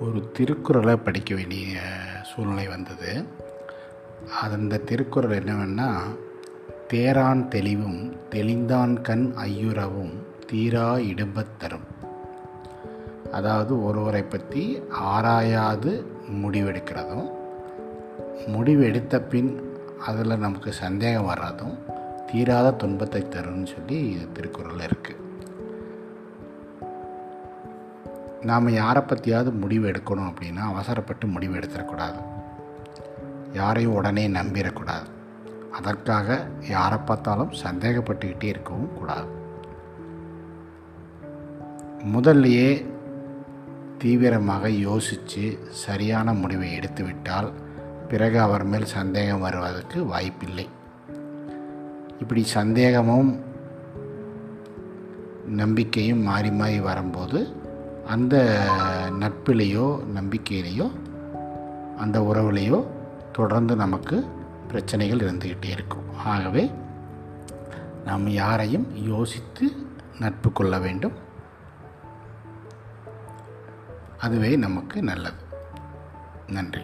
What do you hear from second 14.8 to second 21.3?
ஆராயாது முடிவெடுக்கிறதும் முடிவெடுத்த பின் அதில் நமக்கு சந்தேகம்